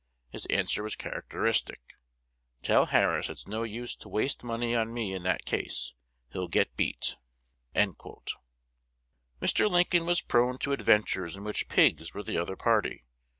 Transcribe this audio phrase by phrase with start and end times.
[0.31, 1.79] His answer was characteristic:
[2.63, 5.93] 'Tell Harris it's no use to waste money on me in that case:
[6.33, 7.17] he'll get beat.'"
[7.75, 9.69] Mr.
[9.69, 13.03] Lincoln was prone to adventures in which pigs were the other party.